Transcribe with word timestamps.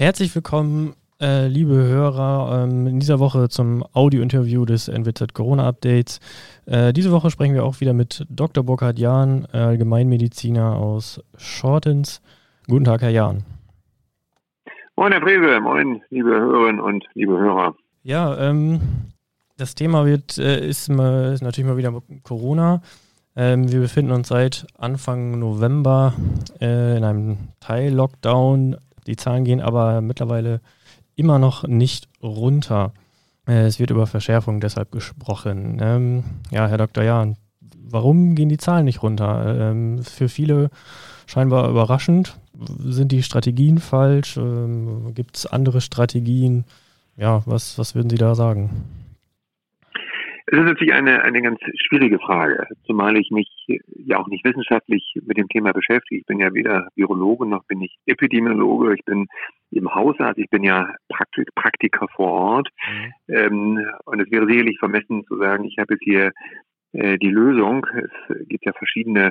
Herzlich 0.00 0.34
willkommen, 0.34 0.94
äh, 1.20 1.46
liebe 1.46 1.74
Hörer, 1.74 2.64
ähm, 2.64 2.86
in 2.86 3.00
dieser 3.00 3.18
Woche 3.18 3.50
zum 3.50 3.84
Audio-Interview 3.92 4.64
des 4.64 4.88
NWZ 4.88 5.34
Corona-Updates. 5.34 6.20
Äh, 6.64 6.94
diese 6.94 7.12
Woche 7.12 7.30
sprechen 7.30 7.52
wir 7.52 7.64
auch 7.64 7.82
wieder 7.82 7.92
mit 7.92 8.24
Dr. 8.30 8.64
Burkhard 8.64 8.98
Jahn, 8.98 9.46
äh, 9.52 9.58
Allgemeinmediziner 9.58 10.74
aus 10.74 11.22
Shortens. 11.36 12.22
Guten 12.66 12.86
Tag, 12.86 13.02
Herr 13.02 13.10
Jahn. 13.10 13.44
Moin, 14.96 15.12
Herr 15.12 15.20
Breve, 15.20 15.60
moin, 15.60 16.00
liebe 16.08 16.30
Hörerinnen 16.30 16.80
und 16.80 17.04
liebe 17.12 17.36
Hörer. 17.38 17.74
Ja, 18.02 18.38
ähm, 18.38 18.80
das 19.58 19.74
Thema 19.74 20.06
wird, 20.06 20.38
äh, 20.38 20.66
ist, 20.66 20.88
ist, 20.88 21.42
natürlich 21.42 21.68
mal 21.68 21.76
wieder 21.76 21.92
Corona. 22.22 22.80
Ähm, 23.36 23.70
wir 23.70 23.80
befinden 23.80 24.12
uns 24.12 24.28
seit 24.28 24.66
Anfang 24.78 25.38
November 25.38 26.14
äh, 26.58 26.96
in 26.96 27.04
einem 27.04 27.36
Teil-Lockdown 27.60 28.78
die 29.06 29.16
Zahlen 29.16 29.44
gehen 29.44 29.60
aber 29.60 30.00
mittlerweile 30.00 30.60
immer 31.16 31.38
noch 31.38 31.64
nicht 31.66 32.08
runter. 32.22 32.92
Äh, 33.46 33.66
es 33.66 33.78
wird 33.78 33.90
über 33.90 34.06
Verschärfung 34.06 34.60
deshalb 34.60 34.90
gesprochen. 34.92 35.78
Ähm, 35.80 36.24
ja, 36.50 36.66
Herr 36.66 36.78
Dr. 36.78 37.04
Jahn, 37.04 37.36
warum 37.90 38.34
gehen 38.34 38.48
die 38.48 38.58
Zahlen 38.58 38.84
nicht 38.84 39.02
runter? 39.02 39.70
Ähm, 39.70 40.02
für 40.02 40.28
viele 40.28 40.70
scheinbar 41.26 41.68
überraschend. 41.68 42.36
Sind 42.78 43.12
die 43.12 43.22
Strategien 43.22 43.78
falsch? 43.78 44.36
Ähm, 44.36 45.12
Gibt 45.14 45.36
es 45.36 45.46
andere 45.46 45.80
Strategien? 45.80 46.64
Ja, 47.16 47.42
was, 47.46 47.78
was 47.78 47.94
würden 47.94 48.10
Sie 48.10 48.18
da 48.18 48.34
sagen? 48.34 48.84
Es 50.52 50.58
ist 50.58 50.64
natürlich 50.64 50.94
eine, 50.94 51.22
eine 51.22 51.42
ganz 51.42 51.60
schwierige 51.76 52.18
Frage, 52.18 52.66
zumal 52.84 53.16
ich 53.16 53.30
mich 53.30 53.48
ja 53.86 54.18
auch 54.18 54.26
nicht 54.26 54.44
wissenschaftlich 54.44 55.14
mit 55.22 55.36
dem 55.36 55.48
Thema 55.48 55.72
beschäftige. 55.72 56.20
Ich 56.20 56.26
bin 56.26 56.40
ja 56.40 56.52
weder 56.52 56.88
Virologe 56.96 57.46
noch 57.46 57.64
bin 57.66 57.80
ich 57.82 57.96
Epidemiologe. 58.06 58.94
Ich 58.94 59.04
bin 59.04 59.28
im 59.70 59.94
Hausarzt, 59.94 60.40
ich 60.40 60.50
bin 60.50 60.64
ja 60.64 60.92
Praktik 61.08 61.54
Praktiker 61.54 62.08
vor 62.16 62.32
Ort. 62.32 62.68
Mhm. 62.84 63.12
Ähm, 63.32 63.86
und 64.06 64.20
es 64.20 64.28
wäre 64.32 64.48
sicherlich 64.48 64.76
vermessen 64.80 65.24
zu 65.28 65.38
sagen, 65.38 65.66
ich 65.66 65.78
habe 65.78 65.94
jetzt 65.94 66.02
hier 66.02 66.32
äh, 66.94 67.16
die 67.16 67.30
Lösung. 67.30 67.86
Es 67.94 68.48
gibt 68.48 68.66
ja 68.66 68.72
verschiedene 68.72 69.30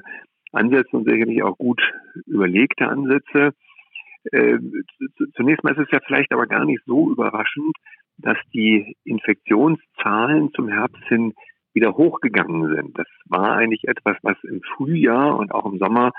Ansätze 0.53 0.95
und 0.95 1.03
sicherlich 1.03 1.43
auch 1.43 1.57
gut 1.57 1.81
überlegte 2.27 2.87
Ansätze. 2.87 3.51
Äh, 4.31 4.57
zunächst 5.35 5.65
mal 5.65 5.73
ist 5.73 5.79
es 5.79 5.91
ja 5.91 5.99
vielleicht 6.05 6.31
aber 6.31 6.47
gar 6.47 6.63
nicht 6.63 6.81
so 6.85 7.11
überraschend, 7.11 7.75
dass 8.21 8.37
die 8.53 8.95
Infektionszahlen 9.03 10.51
zum 10.53 10.67
Herbst 10.67 11.03
hin 11.07 11.33
wieder 11.73 11.95
hochgegangen 11.95 12.75
sind. 12.75 12.97
Das 12.97 13.07
war 13.25 13.55
eigentlich 13.55 13.87
etwas, 13.87 14.17
was 14.21 14.37
im 14.43 14.61
Frühjahr 14.75 15.37
und 15.37 15.51
auch 15.51 15.65
im 15.65 15.77
Sommer 15.77 16.11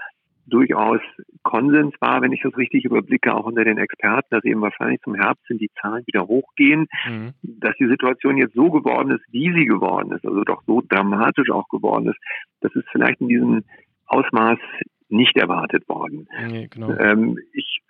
durchaus 0.46 1.00
Konsens 1.42 1.94
war, 2.00 2.22
wenn 2.22 2.32
ich 2.32 2.42
das 2.42 2.56
richtig 2.56 2.84
überblicke, 2.84 3.32
auch 3.34 3.44
unter 3.44 3.64
den 3.64 3.78
Experten, 3.78 4.26
dass 4.30 4.44
eben 4.44 4.60
wahrscheinlich 4.60 5.00
zum 5.02 5.14
Herbst 5.14 5.46
hin 5.46 5.58
die 5.58 5.70
Zahlen 5.80 6.04
wieder 6.06 6.26
hochgehen, 6.26 6.86
mhm. 7.08 7.34
dass 7.42 7.76
die 7.78 7.86
Situation 7.86 8.36
jetzt 8.36 8.54
so 8.54 8.70
geworden 8.70 9.12
ist, 9.12 9.24
wie 9.30 9.52
sie 9.52 9.66
geworden 9.66 10.12
ist, 10.12 10.24
also 10.24 10.42
doch 10.42 10.62
so 10.66 10.82
dramatisch 10.88 11.50
auch 11.50 11.68
geworden 11.68 12.08
ist, 12.08 12.18
das 12.60 12.74
ist 12.74 12.88
vielleicht 12.90 13.20
in 13.20 13.28
diesem 13.28 13.64
Ausmaß 14.06 14.58
nicht 15.08 15.36
erwartet 15.36 15.88
worden. 15.88 16.28
Nee, 16.48 16.68
genau. 16.68 16.90
ähm, 16.98 17.38
ich 17.52 17.80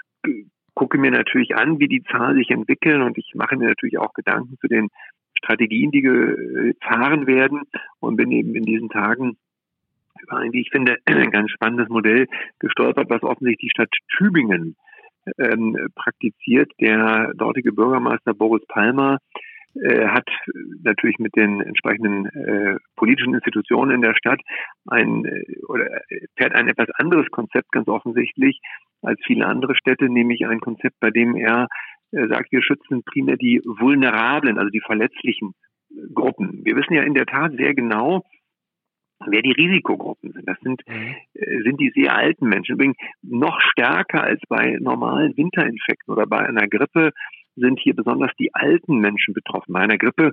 gucke 0.81 0.97
mir 0.97 1.11
natürlich 1.11 1.55
an, 1.57 1.79
wie 1.79 1.89
die 1.89 2.03
Zahlen 2.05 2.39
sich 2.39 2.49
entwickeln 2.51 3.03
und 3.03 3.19
ich 3.19 3.35
mache 3.35 3.55
mir 3.55 3.69
natürlich 3.69 3.99
auch 3.99 4.15
Gedanken 4.15 4.57
zu 4.63 4.67
den 4.67 4.89
Strategien, 5.37 5.91
die 5.91 6.01
gefahren 6.01 7.27
werden 7.27 7.65
und 8.01 8.17
bin 8.17 8.31
eben 8.31 8.55
in 8.55 8.63
diesen 8.63 8.89
Tagen 8.89 9.37
über 10.23 10.39
ein, 10.39 10.55
wie 10.55 10.63
ich 10.63 10.71
finde, 10.71 10.97
ein 11.05 11.31
ganz 11.31 11.51
spannendes 11.51 11.91
Modell 11.91 12.29
gestolpert, 12.61 13.11
was 13.11 13.23
offensichtlich 13.23 13.69
die 13.69 13.71
Stadt 13.71 13.95
Tübingen 14.17 14.75
ähm, 15.37 15.77
praktiziert. 15.95 16.73
Der 16.81 17.35
dortige 17.35 17.73
Bürgermeister 17.73 18.33
Boris 18.33 18.65
Palmer 18.67 19.19
äh, 19.75 20.07
hat 20.07 20.31
natürlich 20.83 21.19
mit 21.19 21.37
den 21.37 21.61
entsprechenden 21.61 22.25
äh, 22.25 22.79
politischen 22.97 23.35
Institutionen 23.35 23.97
in 23.97 24.01
der 24.01 24.15
Stadt 24.15 24.41
ein 24.87 25.27
äh, 25.27 25.45
oder 25.69 26.01
fährt 26.39 26.55
ein 26.55 26.69
etwas 26.69 26.89
anderes 26.95 27.31
Konzept 27.31 27.71
ganz 27.71 27.87
offensichtlich 27.87 28.63
als 29.03 29.21
viele 29.25 29.47
andere 29.47 29.75
Städte, 29.75 30.09
nämlich 30.09 30.47
ein 30.47 30.61
Konzept, 30.61 30.99
bei 31.01 31.11
dem 31.11 31.37
er 31.37 31.69
sagt, 32.13 32.53
wir 32.53 32.63
schützen 32.63 33.03
primär 33.05 33.37
die 33.37 33.61
vulnerablen, 33.65 34.59
also 34.59 34.71
die 34.71 34.81
verletzlichen 34.81 35.55
äh, 35.91 36.13
Gruppen. 36.13 36.65
Wir 36.65 36.77
wissen 36.77 36.95
ja 36.95 37.03
in 37.03 37.15
der 37.15 37.27
Tat 37.27 37.53
sehr 37.57 37.75
genau, 37.75 38.25
wer 39.27 39.43
die 39.43 39.53
Risikogruppen 39.53 40.33
sind. 40.33 40.49
Das 40.49 40.59
sind, 40.61 40.83
mhm. 40.89 41.15
äh, 41.35 41.63
sind 41.63 41.81
die 41.81 41.93
sehr 41.95 42.17
alten 42.17 42.49
Menschen. 42.49 42.75
Übrigens 42.75 42.97
noch 43.23 43.61
stärker 43.61 44.23
als 44.25 44.41
bei 44.49 44.77
normalen 44.81 45.37
Winterinfekten 45.37 46.13
oder 46.13 46.27
bei 46.27 46.41
einer 46.41 46.69
Grippe 46.69 47.13
sind 47.57 47.79
hier 47.81 47.95
besonders 47.95 48.33
die 48.39 48.55
alten 48.55 48.99
Menschen 48.99 49.35
betroffen. 49.35 49.73
Bei 49.73 49.81
einer 49.81 49.99
Grippe, 49.99 50.33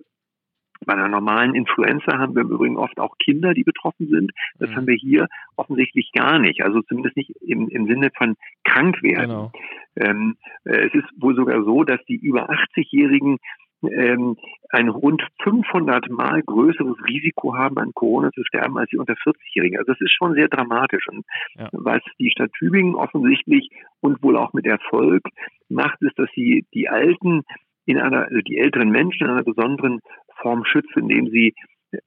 bei 0.86 0.94
einer 0.94 1.08
normalen 1.08 1.56
Influenza 1.56 2.18
haben 2.18 2.36
wir 2.36 2.44
im 2.44 2.52
Übrigen 2.52 2.78
oft 2.78 3.00
auch 3.00 3.18
Kinder, 3.18 3.54
die 3.54 3.64
betroffen 3.64 4.08
sind. 4.08 4.32
Das 4.60 4.70
mhm. 4.70 4.76
haben 4.76 4.88
wir 4.88 4.96
hier 4.96 5.28
offensichtlich 5.56 6.12
gar 6.14 6.40
nicht. 6.40 6.64
Also 6.64 6.82
zumindest 6.82 7.18
nicht 7.18 7.32
im, 7.42 7.68
im 7.70 7.88
Sinne 7.88 8.10
von 8.16 8.36
krank 8.64 9.02
werden. 9.04 9.30
Genau. 9.30 9.52
Ähm, 9.96 10.38
äh, 10.66 10.88
es 10.88 10.94
ist 10.94 11.08
wohl 11.20 11.36
sogar 11.36 11.64
so, 11.64 11.84
dass 11.84 12.04
die 12.06 12.18
über 12.18 12.50
80-Jährigen 12.50 13.38
ähm, 13.84 14.38
ein 14.70 14.90
rund 14.90 15.22
500 15.44 16.10
Mal 16.10 16.42
größeres 16.44 16.98
Risiko 17.08 17.56
haben, 17.56 17.78
an 17.78 17.94
Corona 17.94 18.32
zu 18.32 18.44
sterben, 18.44 18.78
als 18.78 18.90
die 18.90 18.98
unter 18.98 19.14
40-Jährigen. 19.14 19.78
Also 19.78 19.94
das 19.94 20.02
ist 20.02 20.14
schon 20.14 20.34
sehr 20.34 20.48
dramatisch. 20.48 21.08
Und 21.10 21.26
ja. 21.56 21.70
was 21.72 22.02
die 22.20 22.32
Stadt 22.32 22.52
Tübingen 22.58 22.96
offensichtlich 22.96 23.70
und 24.02 24.22
wohl 24.24 24.38
auch 24.38 24.54
mit 24.54 24.66
Erfolg 24.66 25.24
macht, 25.70 26.02
ist, 26.02 26.18
dass 26.18 26.30
sie 26.34 26.66
die 26.74 26.90
Alten 26.90 27.44
in 27.86 28.00
einer, 28.00 28.26
also 28.26 28.42
die 28.42 28.58
älteren 28.58 28.90
Menschen 28.90 29.26
in 29.26 29.32
einer 29.32 29.44
besonderen 29.44 30.02
Form 30.42 30.66
schützt, 30.66 30.96
indem 30.96 31.28
sie 31.28 31.53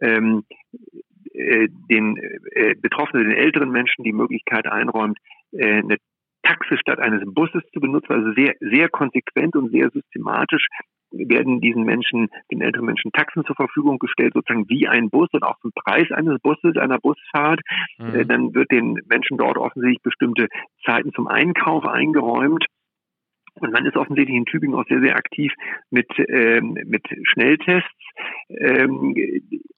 ähm, 0.01 0.45
äh, 1.33 1.69
den 1.91 2.17
äh, 2.17 2.75
Betroffenen, 2.81 3.29
den 3.29 3.39
älteren 3.39 3.71
Menschen 3.71 4.05
die 4.05 4.13
Möglichkeit 4.13 4.67
einräumt, 4.67 5.19
äh, 5.53 5.79
eine 5.79 5.97
Taxe 6.43 6.79
statt 6.79 6.99
eines 6.99 7.23
Busses 7.27 7.63
zu 7.73 7.81
benutzen, 7.81 8.13
also 8.13 8.33
sehr, 8.33 8.55
sehr 8.61 8.89
konsequent 8.89 9.57
und 9.57 9.71
sehr 9.71 9.91
systematisch 9.91 10.67
werden 11.13 11.61
diesen 11.61 11.85
Menschen, 11.85 12.29
den 12.53 12.61
älteren 12.61 12.87
Menschen 12.87 13.13
Taxen 13.13 13.45
zur 13.45 13.57
Verfügung 13.57 13.99
gestellt, 13.99 14.33
sozusagen 14.35 14.69
wie 14.69 14.87
ein 14.87 15.11
Bus 15.11 15.29
und 15.33 15.43
auch 15.43 15.59
zum 15.61 15.73
Preis 15.73 16.11
eines 16.13 16.41
Busses, 16.41 16.77
einer 16.77 16.99
Busfahrt. 16.99 17.61
Mhm. 17.99 18.15
Äh, 18.15 18.27
dann 18.27 18.55
wird 18.55 18.71
den 18.71 19.01
Menschen 19.09 19.37
dort 19.37 19.59
offensichtlich 19.59 20.03
bestimmte 20.03 20.49
Zeiten 20.85 21.13
zum 21.13 21.27
Einkauf 21.27 21.87
eingeräumt. 21.87 22.65
Und 23.61 23.73
man 23.73 23.87
ist 23.87 23.97
offensichtlich 23.97 24.37
in 24.37 24.47
Tübingen 24.47 24.79
auch 24.79 24.87
sehr, 24.89 25.01
sehr 25.01 25.17
aktiv 25.17 25.53
mit, 25.91 26.09
ähm, 26.29 26.77
mit 26.87 27.07
Schnelltests, 27.25 27.89
ähm, 28.49 29.15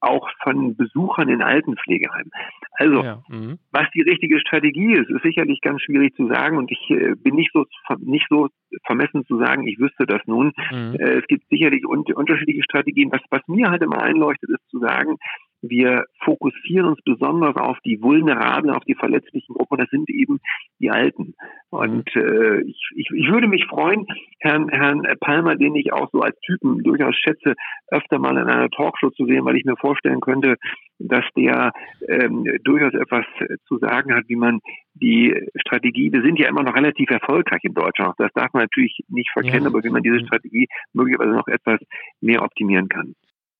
auch 0.00 0.28
von 0.42 0.76
Besuchern 0.76 1.28
in 1.28 1.42
Altenpflegeheimen. 1.42 2.30
Also, 2.72 3.02
ja. 3.02 3.22
mhm. 3.28 3.58
was 3.70 3.86
die 3.94 4.02
richtige 4.02 4.40
Strategie 4.40 4.94
ist, 4.94 5.10
ist 5.10 5.22
sicherlich 5.22 5.60
ganz 5.60 5.82
schwierig 5.82 6.14
zu 6.16 6.28
sagen 6.28 6.56
und 6.56 6.70
ich 6.70 6.90
äh, 6.90 7.14
bin 7.14 7.34
nicht 7.34 7.50
so, 7.52 7.66
nicht 7.98 8.26
so 8.28 8.48
vermessen 8.84 9.24
zu 9.26 9.38
sagen, 9.38 9.66
ich 9.66 9.78
wüsste 9.78 10.06
das 10.06 10.22
nun. 10.26 10.52
Mhm. 10.70 10.94
Äh, 10.94 11.18
es 11.18 11.26
gibt 11.26 11.48
sicherlich 11.50 11.86
un 11.86 12.04
unterschiedliche 12.14 12.62
Strategien. 12.62 13.12
Was, 13.12 13.20
was 13.30 13.42
mir 13.46 13.70
halt 13.70 13.82
immer 13.82 14.02
einleuchtet, 14.02 14.50
ist 14.50 14.68
zu 14.70 14.78
sagen, 14.78 15.16
wir 15.62 16.04
fokussieren 16.24 16.86
uns 16.86 17.00
besonders 17.04 17.56
auf 17.56 17.78
die 17.84 18.02
vulnerablen, 18.02 18.74
auf 18.74 18.84
die 18.84 18.96
verletzlichen 18.96 19.54
Gruppen. 19.54 19.78
Das 19.78 19.88
sind 19.90 20.10
eben 20.10 20.40
die 20.80 20.90
Alten. 20.90 21.34
Und 21.70 22.14
äh, 22.16 22.60
ich, 22.62 22.90
ich, 22.96 23.08
ich 23.14 23.30
würde 23.30 23.46
mich 23.46 23.64
freuen, 23.66 24.06
Herrn, 24.40 24.68
Herrn 24.68 25.02
Palmer, 25.20 25.54
den 25.56 25.76
ich 25.76 25.92
auch 25.92 26.10
so 26.10 26.20
als 26.20 26.38
Typen 26.40 26.82
durchaus 26.82 27.16
schätze, 27.16 27.54
öfter 27.88 28.18
mal 28.18 28.36
in 28.36 28.48
einer 28.48 28.68
Talkshow 28.70 29.10
zu 29.10 29.24
sehen, 29.26 29.44
weil 29.44 29.56
ich 29.56 29.64
mir 29.64 29.76
vorstellen 29.76 30.20
könnte, 30.20 30.56
dass 30.98 31.24
der 31.36 31.72
ähm, 32.08 32.44
durchaus 32.64 32.94
etwas 32.94 33.24
zu 33.66 33.78
sagen 33.78 34.14
hat, 34.14 34.24
wie 34.28 34.36
man 34.36 34.60
die 34.94 35.34
Strategie, 35.56 36.12
wir 36.12 36.22
sind 36.22 36.38
ja 36.38 36.48
immer 36.48 36.62
noch 36.62 36.74
relativ 36.74 37.10
erfolgreich 37.10 37.62
in 37.62 37.74
Deutschland, 37.74 38.14
das 38.18 38.32
darf 38.34 38.52
man 38.52 38.64
natürlich 38.64 39.00
nicht 39.08 39.30
verkennen, 39.32 39.64
ja. 39.64 39.68
aber 39.68 39.82
wie 39.82 39.90
man 39.90 40.02
diese 40.02 40.20
Strategie 40.20 40.68
möglicherweise 40.92 41.32
noch 41.32 41.48
etwas 41.48 41.80
mehr 42.20 42.42
optimieren 42.42 42.88
kann. 42.88 43.14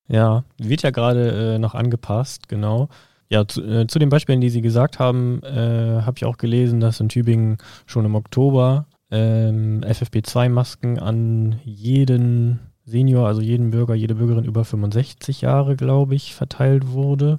Ja, 0.08 0.44
wird 0.58 0.82
ja 0.82 0.90
gerade 0.90 1.54
äh, 1.54 1.58
noch 1.58 1.74
angepasst, 1.74 2.48
genau. 2.48 2.88
Ja, 3.28 3.46
zu, 3.46 3.62
äh, 3.62 3.86
zu, 3.86 3.98
den 3.98 4.10
Beispielen, 4.10 4.40
die 4.40 4.50
Sie 4.50 4.60
gesagt 4.60 4.98
haben, 4.98 5.42
äh, 5.42 6.02
habe 6.02 6.14
ich 6.16 6.24
auch 6.24 6.36
gelesen, 6.36 6.80
dass 6.80 7.00
in 7.00 7.08
Tübingen 7.08 7.56
schon 7.86 8.04
im 8.04 8.14
Oktober 8.14 8.86
ähm, 9.10 9.80
FFP2-Masken 9.84 10.98
an 10.98 11.60
jeden 11.64 12.60
Senior, 12.84 13.26
also 13.28 13.40
jeden 13.40 13.70
Bürger, 13.70 13.94
jede 13.94 14.16
Bürgerin 14.16 14.44
über 14.44 14.64
65 14.64 15.40
Jahre, 15.40 15.76
glaube 15.76 16.14
ich, 16.14 16.34
verteilt 16.34 16.92
wurde. 16.92 17.38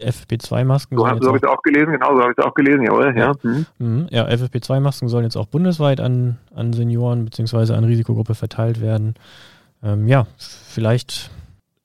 FFP2-Masken. 0.00 0.96
So, 0.96 1.04
so 1.04 1.08
habe 1.08 1.36
ich 1.36 1.42
es 1.42 1.48
auch 1.48 1.62
gelesen, 1.62 1.92
genau, 1.92 2.16
so 2.16 2.22
habe 2.22 2.32
ich 2.32 2.38
es 2.38 2.44
auch 2.44 2.54
gelesen, 2.54 2.84
jawohl, 2.84 3.12
ja. 3.16 3.32
Ja, 3.42 3.64
mhm. 3.78 4.06
ja 4.10 4.26
FFP2-Masken 4.26 5.08
sollen 5.08 5.24
jetzt 5.24 5.36
auch 5.36 5.46
bundesweit 5.46 6.00
an, 6.00 6.38
an 6.54 6.72
Senioren 6.72 7.24
bzw. 7.24 7.74
an 7.74 7.84
Risikogruppe 7.84 8.34
verteilt 8.34 8.80
werden. 8.80 9.14
Ähm, 9.82 10.08
ja, 10.08 10.26
vielleicht 10.38 11.30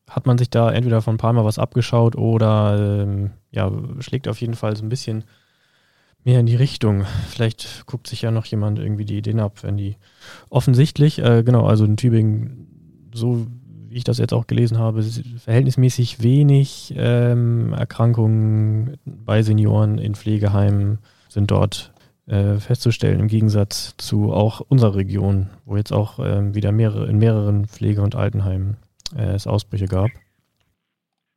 hat 0.09 0.25
man 0.25 0.37
sich 0.37 0.49
da 0.49 0.71
entweder 0.71 1.01
von 1.01 1.17
Palmer 1.17 1.45
was 1.45 1.59
abgeschaut 1.59 2.15
oder 2.15 3.03
ähm, 3.03 3.31
ja, 3.51 3.71
schlägt 3.99 4.27
auf 4.27 4.39
jeden 4.39 4.53
Fall 4.53 4.75
so 4.75 4.83
ein 4.83 4.89
bisschen 4.89 5.23
mehr 6.23 6.39
in 6.39 6.45
die 6.45 6.55
Richtung. 6.55 7.05
Vielleicht 7.29 7.85
guckt 7.85 8.07
sich 8.07 8.21
ja 8.21 8.31
noch 8.31 8.45
jemand 8.45 8.79
irgendwie 8.79 9.05
die 9.05 9.17
Ideen 9.17 9.39
ab, 9.39 9.63
wenn 9.63 9.77
die 9.77 9.95
offensichtlich, 10.49 11.19
äh, 11.19 11.43
genau, 11.43 11.65
also 11.65 11.85
in 11.85 11.97
Tübingen, 11.97 13.09
so 13.13 13.47
wie 13.87 13.97
ich 13.97 14.03
das 14.03 14.17
jetzt 14.17 14.33
auch 14.33 14.47
gelesen 14.47 14.77
habe, 14.77 15.01
verhältnismäßig 15.03 16.21
wenig 16.21 16.93
ähm, 16.97 17.73
Erkrankungen 17.73 18.97
bei 19.05 19.41
Senioren 19.41 19.97
in 19.99 20.15
Pflegeheimen 20.15 20.99
sind 21.29 21.51
dort 21.51 21.93
äh, 22.27 22.55
festzustellen, 22.55 23.19
im 23.19 23.27
Gegensatz 23.27 23.95
zu 23.97 24.33
auch 24.33 24.59
unserer 24.59 24.95
Region, 24.95 25.49
wo 25.65 25.77
jetzt 25.77 25.93
auch 25.93 26.19
ähm, 26.19 26.55
wieder 26.55 26.71
mehrere, 26.71 27.07
in 27.07 27.19
mehreren 27.19 27.67
Pflege- 27.67 28.01
und 28.01 28.15
Altenheimen 28.15 28.77
äh, 29.15 29.35
es 29.35 29.47
Ausbrüche 29.47 29.87
gab. 29.87 30.09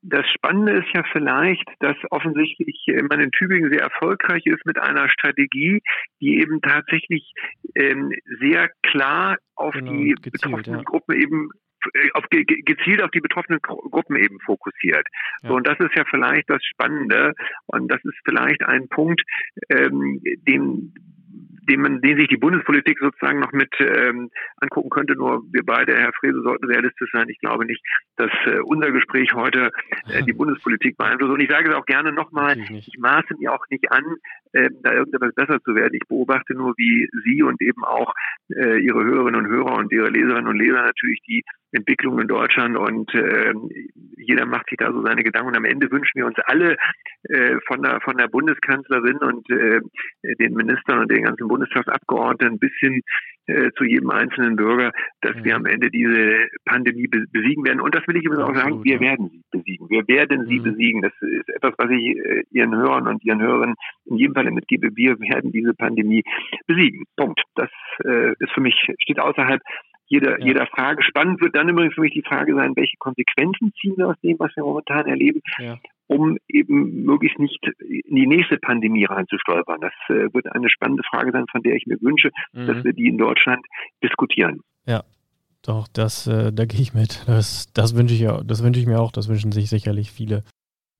Das 0.03 0.27
Spannende 0.31 0.73
ist 0.79 0.89
ja 0.95 1.03
vielleicht, 1.11 1.69
dass 1.81 1.97
offensichtlich 2.11 2.87
man 3.11 3.21
in 3.21 3.33
Tübingen 3.33 3.71
sehr 3.71 3.83
erfolgreich 3.83 4.47
ist 4.47 4.65
mit 4.65 4.79
einer 4.79 5.09
Strategie, 5.09 5.83
die 6.21 6.39
eben 6.41 6.61
tatsächlich 6.61 7.33
ähm, 7.75 8.13
sehr 8.39 8.71
klar 8.85 9.39
auf 9.57 9.75
genau, 9.75 9.91
die 9.93 10.15
gezielt, 10.15 10.33
betroffenen 10.33 10.79
ja. 10.79 10.85
Gruppen 10.85 11.17
eben 11.17 11.51
äh, 11.95 12.11
auf, 12.15 12.25
gezielt 12.31 13.03
auf 13.03 13.11
die 13.11 13.21
betroffenen 13.21 13.61
Gruppen 13.61 14.17
eben 14.17 14.39
fokussiert. 14.41 15.07
Ja. 15.43 15.49
So, 15.49 15.57
und 15.57 15.67
das 15.67 15.79
ist 15.81 15.95
ja 15.97 16.05
vielleicht 16.09 16.49
das 16.49 16.65
Spannende 16.65 17.35
und 17.67 17.89
das 17.89 18.03
ist 18.05 18.19
vielleicht 18.25 18.63
ein 18.63 18.89
Punkt, 18.89 19.23
ähm, 19.69 20.21
den 20.23 20.95
den 21.69 21.81
man, 21.81 22.01
den 22.01 22.17
sich 22.17 22.29
die 22.29 22.37
Bundespolitik 22.37 22.99
sozusagen 22.99 23.41
noch 23.41 23.53
mit 23.53 23.73
ähm, 23.81 24.31
angucken 24.57 24.91
könnte. 24.91 25.15
Nur 25.15 25.43
wir 25.53 25.65
beide, 25.65 25.97
Herr 25.97 26.13
Frese, 26.13 26.43
sollten 26.43 26.67
realistisch 26.67 27.11
sein. 27.13 27.29
Ich 27.29 27.39
glaube 27.39 27.65
nicht, 27.67 27.83
dass 28.17 28.31
äh, 28.47 28.61
unser 28.61 28.91
Gespräch 28.91 29.35
heute 29.35 29.71
äh, 30.11 30.23
die 30.23 30.33
Bundespolitik 30.39 30.97
beeinflusst. 30.97 31.33
Und 31.33 31.41
ich 31.41 31.51
sage 31.51 31.71
es 31.71 31.75
auch 31.75 31.87
gerne 31.87 32.13
nochmal, 32.13 32.59
ich 32.59 32.99
maße 32.99 33.35
mir 33.39 33.53
auch 33.53 33.65
nicht 33.71 33.91
an, 33.93 34.05
äh, 34.53 34.71
da 34.83 34.93
irgendetwas 34.93 35.35
besser 35.35 35.61
zu 35.63 35.75
werden. 35.75 35.95
Ich 35.95 36.07
beobachte 36.09 36.55
nur, 36.55 36.75
wie 36.77 37.09
Sie 37.25 37.43
und 37.43 37.61
eben 37.61 37.85
auch 37.85 38.15
äh, 38.51 38.79
Ihre 38.79 39.05
Hörerinnen 39.05 39.45
und 39.45 39.49
Hörer 39.49 39.77
und 39.77 39.93
Ihre 39.93 40.09
Leserinnen 40.09 40.49
und 40.49 40.59
Leser 40.59 40.83
natürlich 40.83 41.21
die 41.27 41.45
Entwicklung 41.73 42.19
in 42.19 42.29
Deutschland 42.29 42.77
und 42.77 43.15
äh, 43.15 43.53
jeder 44.17 44.47
macht 44.47 44.69
sich 44.71 44.79
da 44.79 44.91
so 44.91 45.03
seine 45.03 45.23
Gedanken 45.23 45.49
und 45.49 45.57
am 45.57 45.65
Ende 45.65 45.91
wünschen 45.91 46.17
wir 46.17 46.27
uns 46.27 46.37
alle 46.47 46.77
äh, 47.25 47.57
von 47.67 47.83
der 47.83 48.01
von 48.01 48.17
der 48.17 48.29
Bundeskanzlerin 48.29 49.19
und 49.19 49.51
äh, 49.51 49.81
den 50.23 50.55
Ministern 50.55 51.01
und 51.01 51.11
den 51.11 51.25
ganzen 51.25 51.49
Bundestagsabgeordneten 51.49 52.59
bis 52.59 52.73
hin 52.79 53.03
äh, 53.49 53.71
zu 53.77 53.85
jedem 53.85 54.11
einzelnen 54.11 54.57
Bürger, 54.57 54.93
dass 55.23 55.35
mhm. 55.37 55.45
wir 55.45 55.57
am 55.57 55.67
Ende 55.67 55.91
diese 55.91 56.49
Pandemie 56.65 57.09
besiegen 57.09 57.65
werden. 57.65 57.81
Und 57.81 57.95
das 57.95 58.07
will 58.07 58.17
ich 58.17 58.25
übrigens 58.25 58.45
auch 58.45 58.55
sagen, 58.55 58.85
wir 58.85 59.01
werden 59.01 59.31
sie 59.31 59.43
besiegen. 59.51 59.89
Wir 59.89 60.07
werden 60.07 60.47
sie 60.47 60.61
mhm. 60.61 60.65
besiegen. 60.65 61.03
Das 61.03 61.13
ist 61.21 61.49
etwas, 61.49 61.73
was 61.79 61.91
ich 61.91 62.17
äh, 62.17 62.45
Ihren 62.51 62.77
Hörern 62.77 63.09
und 63.09 63.25
Ihren 63.25 63.41
Hörerinnen 63.41 63.77
in 64.05 64.17
jedem 64.17 64.35
Fall 64.35 64.51
mitgebe. 64.51 64.91
Wir 64.95 65.19
werden 65.19 65.51
diese 65.51 65.73
Pandemie 65.75 66.23
besiegen. 66.67 67.05
Punkt. 67.17 67.43
Das 67.55 67.71
äh, 68.05 68.33
ist 68.39 68.53
für 68.53 68.61
mich, 68.61 68.75
steht 69.01 69.19
außerhalb 69.19 69.63
jeder, 70.09 70.39
ja. 70.41 70.47
jeder 70.47 70.67
Frage. 70.67 71.03
Spannend 71.03 71.41
wird 71.41 71.55
dann 71.55 71.69
übrigens 71.69 71.95
für 71.95 72.01
mich 72.01 72.13
die 72.13 72.23
Frage 72.23 72.55
sein, 72.55 72.77
welche 72.77 72.97
Konsequenzen 72.99 73.73
ziehen 73.81 73.95
wir 73.97 74.09
aus 74.09 74.21
dem, 74.23 74.39
was 74.39 74.55
wir 74.57 74.65
momentan 74.65 75.07
erleben, 75.07 75.41
ja. 75.59 75.79
Um 76.09 76.39
eben 76.49 77.05
möglichst 77.05 77.39
nicht 77.39 77.61
in 77.79 78.17
die 78.17 78.27
nächste 78.27 78.59
Pandemie 78.59 79.05
reinzustolpern. 79.05 79.81
Das 79.81 79.93
äh, 80.09 80.33
wird 80.35 80.53
eine 80.53 80.69
spannende 80.69 81.03
Frage 81.09 81.31
sein, 81.33 81.45
von 81.51 81.63
der 81.63 81.77
ich 81.77 81.87
mir 81.87 82.01
wünsche, 82.01 82.31
mhm. 82.53 82.67
dass 82.67 82.85
wir 82.85 82.93
die 82.93 83.09
in 83.09 83.19
Deutschland 83.19 83.65
diskutieren. 84.03 84.61
Ja. 84.87 85.05
Doch, 85.63 85.89
das, 85.93 86.27
äh, 86.27 86.53
da 86.53 86.65
gehe 86.65 86.81
ich 86.81 86.95
mit. 86.95 87.25
Das, 87.27 87.73
das 87.73 87.97
wünsche 87.97 88.15
ich 88.15 88.21
das 88.47 88.63
wünsche 88.63 88.81
ich 88.81 88.87
mir 88.87 89.01
auch, 89.01 89.13
das 89.13 89.29
wünschen 89.29 89.53
sich 89.53 89.69
sicherlich 89.69 90.11
viele. 90.11 90.45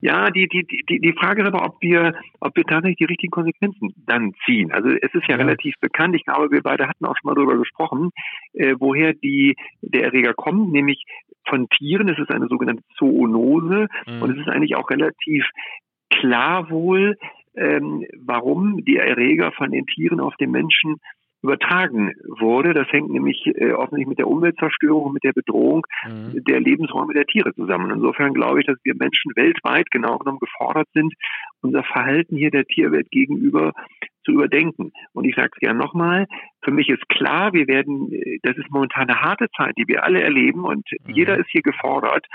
Ja, 0.01 0.29
die, 0.31 0.47
die, 0.47 0.65
die, 0.87 0.99
die 0.99 1.13
Frage 1.13 1.41
ist 1.41 1.47
aber, 1.47 1.65
ob 1.65 1.81
wir, 1.81 2.13
ob 2.39 2.55
wir 2.55 2.63
tatsächlich 2.63 2.97
die 2.97 3.05
richtigen 3.05 3.31
Konsequenzen 3.31 3.93
dann 4.05 4.33
ziehen. 4.45 4.71
Also 4.71 4.89
es 4.89 5.13
ist 5.13 5.27
ja, 5.27 5.35
ja. 5.35 5.35
relativ 5.35 5.75
bekannt, 5.81 6.15
ich 6.15 6.23
glaube, 6.23 6.51
wir 6.51 6.61
beide 6.61 6.87
hatten 6.87 7.05
auch 7.05 7.15
schon 7.19 7.29
mal 7.29 7.35
darüber 7.35 7.57
gesprochen, 7.57 8.11
äh, 8.53 8.75
woher 8.79 9.13
die, 9.13 9.57
der 9.81 10.05
Erreger 10.05 10.33
kommt, 10.33 10.71
nämlich 10.71 11.03
von 11.49 11.67
Tieren. 11.69 12.09
Es 12.09 12.19
ist 12.19 12.31
eine 12.31 12.47
sogenannte 12.47 12.83
Zoonose 12.97 13.87
mhm. 14.07 14.21
und 14.21 14.31
es 14.31 14.37
ist 14.37 14.49
eigentlich 14.49 14.75
auch 14.75 14.89
relativ 14.89 15.45
klar 16.09 16.69
wohl, 16.69 17.17
ähm, 17.55 18.05
warum 18.17 18.83
die 18.85 18.97
Erreger 18.97 19.51
von 19.51 19.71
den 19.71 19.85
Tieren 19.85 20.19
auf 20.19 20.35
den 20.37 20.51
Menschen 20.51 20.97
übertragen 21.41 22.13
wurde. 22.27 22.73
Das 22.73 22.87
hängt 22.91 23.09
nämlich 23.09 23.45
äh, 23.45 23.71
offensichtlich 23.71 24.07
mit 24.07 24.19
der 24.19 24.27
Umweltzerstörung 24.27 25.05
und 25.05 25.13
mit 25.13 25.23
der 25.23 25.33
Bedrohung 25.33 25.85
mhm. 26.05 26.43
der 26.43 26.59
Lebensräume 26.59 27.13
der 27.13 27.25
Tiere 27.25 27.53
zusammen. 27.53 27.91
Insofern 27.91 28.33
glaube 28.33 28.59
ich, 28.59 28.65
dass 28.65 28.77
wir 28.83 28.95
Menschen 28.95 29.31
weltweit 29.35 29.89
genau 29.91 30.17
genommen 30.17 30.39
gefordert 30.39 30.87
sind, 30.93 31.13
unser 31.61 31.83
Verhalten 31.83 32.35
hier 32.35 32.51
der 32.51 32.65
Tierwelt 32.65 33.09
gegenüber 33.09 33.73
zu 34.29 34.35
überdenken. 34.35 34.91
Und 35.13 35.25
ich 35.25 35.35
sage 35.35 35.49
es 35.53 35.59
gerne 35.59 35.79
nochmal, 35.79 36.27
für 36.61 36.71
mich 36.71 36.89
ist 36.89 37.07
klar, 37.09 37.53
wir 37.53 37.67
werden, 37.67 38.11
äh, 38.11 38.39
das 38.43 38.57
ist 38.57 38.69
momentan 38.69 39.09
eine 39.09 39.21
harte 39.21 39.47
Zeit, 39.55 39.75
die 39.77 39.87
wir 39.87 40.03
alle 40.03 40.21
erleben 40.21 40.65
und 40.65 40.87
mhm. 40.91 41.13
jeder 41.13 41.37
ist 41.37 41.49
hier 41.49 41.61
gefordert, 41.61 42.25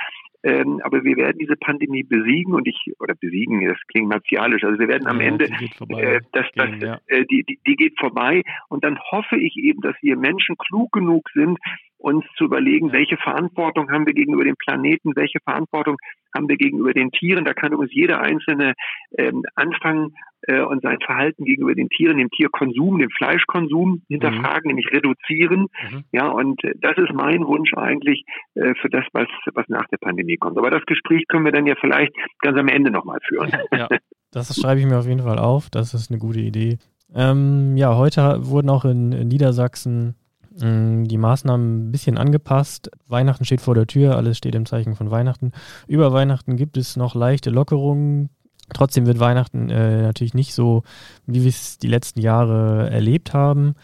ähm, 0.42 0.80
aber 0.84 1.04
wir 1.04 1.16
werden 1.16 1.38
diese 1.38 1.56
Pandemie 1.56 2.02
besiegen 2.02 2.52
und 2.52 2.68
ich, 2.68 2.92
oder 3.00 3.14
besiegen, 3.14 3.66
das 3.66 3.78
klingt 3.88 4.08
martialisch, 4.08 4.62
also 4.62 4.78
wir 4.78 4.88
werden 4.88 5.06
am 5.06 5.20
ja, 5.20 5.26
Ende, 5.28 5.46
äh, 5.46 6.20
das, 6.32 6.46
das, 6.54 6.70
gehen, 6.70 6.80
ja. 6.80 7.00
äh, 7.06 7.24
die, 7.24 7.44
die, 7.44 7.58
die 7.66 7.76
geht 7.76 7.98
vorbei 7.98 8.42
und 8.68 8.84
dann 8.84 8.98
hoffe 9.10 9.38
ich 9.38 9.56
eben, 9.56 9.80
dass 9.80 9.96
wir 10.02 10.16
Menschen 10.16 10.56
klug 10.58 10.92
genug 10.92 11.30
sind, 11.32 11.58
uns 12.04 12.24
zu 12.36 12.44
überlegen, 12.44 12.92
welche 12.92 13.16
Verantwortung 13.16 13.90
haben 13.90 14.06
wir 14.06 14.12
gegenüber 14.12 14.44
dem 14.44 14.56
Planeten, 14.56 15.16
welche 15.16 15.38
Verantwortung 15.42 15.96
haben 16.34 16.48
wir 16.48 16.56
gegenüber 16.56 16.92
den 16.92 17.10
Tieren. 17.10 17.46
Da 17.46 17.54
kann 17.54 17.74
uns 17.74 17.90
jeder 17.94 18.20
Einzelne 18.20 18.74
ähm, 19.16 19.42
anfangen 19.54 20.14
äh, 20.42 20.60
und 20.60 20.82
sein 20.82 20.98
Verhalten 21.00 21.44
gegenüber 21.44 21.74
den 21.74 21.88
Tieren, 21.88 22.18
dem 22.18 22.28
Tierkonsum, 22.30 22.98
dem 22.98 23.08
Fleischkonsum 23.08 24.02
hinterfragen, 24.08 24.64
mhm. 24.64 24.68
nämlich 24.68 24.92
reduzieren. 24.92 25.68
Mhm. 25.90 26.04
Ja, 26.12 26.28
und 26.28 26.62
äh, 26.62 26.74
das 26.76 26.98
ist 26.98 27.14
mein 27.14 27.46
Wunsch 27.46 27.72
eigentlich 27.74 28.24
äh, 28.54 28.74
für 28.82 28.90
das, 28.90 29.04
was, 29.12 29.28
was 29.54 29.66
nach 29.68 29.86
der 29.88 29.98
Pandemie 29.98 30.36
kommt. 30.36 30.58
Aber 30.58 30.70
das 30.70 30.84
Gespräch 30.84 31.24
können 31.28 31.46
wir 31.46 31.52
dann 31.52 31.66
ja 31.66 31.74
vielleicht 31.80 32.12
ganz 32.40 32.58
am 32.58 32.68
Ende 32.68 32.90
nochmal 32.90 33.18
führen. 33.26 33.50
Ja, 33.74 33.88
das 34.30 34.54
schreibe 34.60 34.80
ich 34.80 34.86
mir 34.86 34.98
auf 34.98 35.06
jeden 35.06 35.22
Fall 35.22 35.38
auf. 35.38 35.68
Das 35.70 35.94
ist 35.94 36.10
eine 36.10 36.20
gute 36.20 36.40
Idee. 36.40 36.78
Ähm, 37.14 37.76
ja, 37.76 37.96
heute 37.96 38.46
wurden 38.46 38.68
auch 38.68 38.84
in, 38.84 39.12
in 39.12 39.28
Niedersachsen 39.28 40.16
die 40.56 41.18
Maßnahmen 41.18 41.88
ein 41.88 41.92
bisschen 41.92 42.16
angepasst. 42.16 42.90
Weihnachten 43.08 43.44
steht 43.44 43.60
vor 43.60 43.74
der 43.74 43.86
Tür, 43.86 44.16
alles 44.16 44.38
steht 44.38 44.54
im 44.54 44.66
Zeichen 44.66 44.94
von 44.94 45.10
Weihnachten. 45.10 45.52
Über 45.88 46.12
Weihnachten 46.12 46.56
gibt 46.56 46.76
es 46.76 46.96
noch 46.96 47.14
leichte 47.14 47.50
Lockerungen. 47.50 48.30
Trotzdem 48.72 49.06
wird 49.06 49.18
Weihnachten 49.18 49.68
äh, 49.68 50.02
natürlich 50.02 50.32
nicht 50.32 50.54
so, 50.54 50.84
wie 51.26 51.42
wir 51.42 51.48
es 51.48 51.78
die 51.78 51.88
letzten 51.88 52.20
Jahre 52.20 52.88
erlebt 52.88 53.34
haben. 53.34 53.74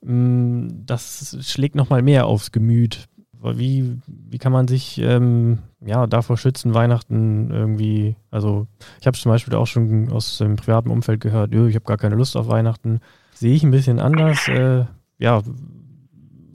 Mm, 0.00 0.68
das 0.86 1.36
schlägt 1.42 1.76
nochmal 1.76 2.02
mehr 2.02 2.26
aufs 2.26 2.50
Gemüt. 2.52 3.06
Wie, 3.42 3.98
wie 4.06 4.38
kann 4.38 4.52
man 4.52 4.66
sich 4.66 4.98
ähm, 4.98 5.58
ja, 5.84 6.06
davor 6.06 6.38
schützen, 6.38 6.72
Weihnachten 6.72 7.50
irgendwie? 7.50 8.16
Also, 8.30 8.66
ich 8.98 9.06
habe 9.06 9.18
zum 9.18 9.30
Beispiel 9.30 9.54
auch 9.54 9.66
schon 9.66 10.10
aus 10.10 10.38
dem 10.38 10.56
privaten 10.56 10.88
Umfeld 10.88 11.20
gehört, 11.20 11.52
ich 11.52 11.74
habe 11.74 11.84
gar 11.84 11.98
keine 11.98 12.16
Lust 12.16 12.38
auf 12.38 12.48
Weihnachten. 12.48 13.00
Sehe 13.34 13.54
ich 13.54 13.62
ein 13.62 13.70
bisschen 13.70 14.00
anders. 14.00 14.48
Äh, 14.48 14.86
ja, 15.18 15.42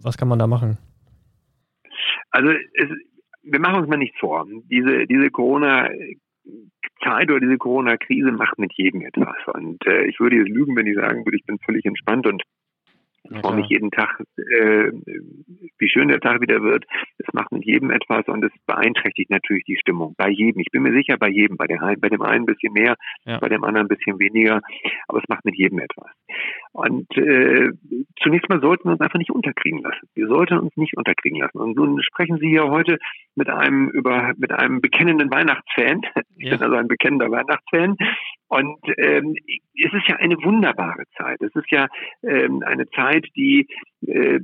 was 0.04 0.18
kann 0.18 0.28
man 0.28 0.40
da 0.40 0.48
machen? 0.48 0.78
Also 2.32 2.52
es, 2.52 2.90
wir 3.44 3.60
machen 3.60 3.80
uns 3.80 3.90
mal 3.90 3.98
nichts 3.98 4.20
vor. 4.20 4.46
Diese, 4.70 5.08
diese 5.08 5.30
Corona 5.30 5.90
Zeit 7.04 7.30
oder 7.30 7.40
diese 7.40 7.58
Corona-Krise 7.58 8.32
macht 8.32 8.60
mit 8.60 8.74
jedem 8.76 9.02
etwas. 9.02 9.38
Und 9.54 9.86
äh, 9.86 10.06
ich 10.06 10.20
würde 10.20 10.38
jetzt 10.38 10.50
lügen, 10.50 10.76
wenn 10.76 10.88
ich 10.88 10.96
sagen 10.96 11.26
würde, 11.26 11.38
ich 11.38 11.46
bin 11.46 11.60
völlig 11.60 11.86
entspannt 11.86 12.28
und 12.28 12.44
ich 13.24 13.42
freue 13.42 13.58
mich 13.58 13.68
jeden 13.68 13.92
Tag, 13.92 14.24
äh, 14.38 14.92
wie 15.78 15.90
schön 15.90 16.08
der 16.08 16.20
Tag 16.20 16.42
wieder 16.42 16.64
wird. 16.64 16.86
Es 17.18 17.32
macht 17.34 17.52
mit 17.52 17.66
jedem 17.66 17.92
etwas 17.92 18.28
und 18.28 18.44
es 18.44 18.52
beeinträchtigt 18.66 19.30
natürlich 19.30 19.66
die 19.66 19.78
Stimmung. 19.78 20.16
Bei 20.18 20.30
jedem. 20.30 20.62
Ich 20.62 20.72
bin 20.72 20.84
mir 20.84 20.94
sicher, 20.94 21.18
bei 21.18 21.30
jedem. 21.30 21.58
Bei, 21.58 21.68
der, 21.68 21.78
bei 22.00 22.10
dem 22.10 22.22
einen 22.22 22.44
ein 22.44 22.46
bisschen 22.46 22.74
mehr, 22.74 22.96
ja. 23.26 23.38
bei 23.40 23.50
dem 23.50 23.64
anderen 23.64 23.86
ein 23.86 23.96
bisschen 23.96 24.20
weniger. 24.20 24.62
Aber 25.10 25.18
es 25.18 25.28
macht 25.28 25.44
mit 25.44 25.58
jedem 25.58 25.80
etwas. 25.80 26.12
Und 26.72 27.10
äh, 27.18 27.72
zunächst 28.22 28.48
mal 28.48 28.62
sollten 28.62 28.86
wir 28.88 28.92
uns 28.92 29.02
einfach 29.02 29.18
nicht 29.18 29.32
unterkriegen 29.32 29.82
lassen. 29.82 30.08
Wir 30.14 30.28
sollten 30.28 30.60
uns 30.60 30.76
nicht 30.78 30.96
unterkriegen 30.96 31.40
lassen. 31.40 31.58
Und 31.58 31.76
so 31.76 31.98
sprechen 32.02 32.38
Sie 32.38 32.54
ja 32.54 32.70
heute 32.70 33.00
mit 33.36 33.50
einem 33.50 33.90
über 33.90 34.34
mit 34.38 34.52
einem 34.52 34.80
bekennenden 34.80 35.32
Weihnachtsfan. 35.32 36.02
Ich 36.38 36.46
ja. 36.46 36.56
bin 36.56 36.64
also 36.64 36.76
ein 36.78 36.88
bekennender 36.88 37.32
Weihnachtsfan. 37.32 37.98
Und 38.48 38.80
ähm, 38.98 39.36
es 39.76 39.94
ist 39.94 40.08
ja 40.08 40.16
eine 40.18 40.36
wunderbare 40.44 41.04
Zeit. 41.18 41.42
Es 41.42 41.54
ist 41.56 41.70
ja 41.72 41.88
ähm, 42.24 42.64
eine 42.66 42.88
Zeit, 42.92 43.26
die 43.36 43.68
äh, 44.06 44.40